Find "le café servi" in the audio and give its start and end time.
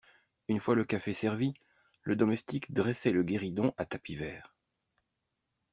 0.73-1.53